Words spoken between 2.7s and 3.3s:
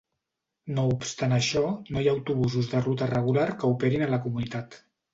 de ruta